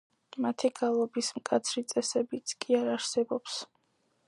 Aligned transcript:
მათი 0.45 0.71
გალობის 0.79 1.29
მკაცრი 1.35 1.85
წესებიც 1.93 2.57
კი 2.65 2.81
არ 2.81 2.91
არსებობს. 2.97 3.63